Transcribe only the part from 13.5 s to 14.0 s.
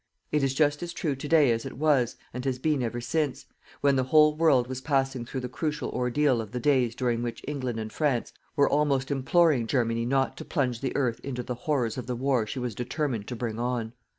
on.